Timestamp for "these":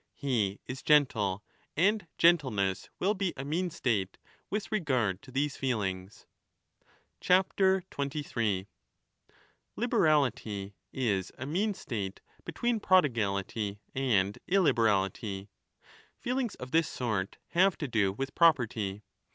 5.31-5.57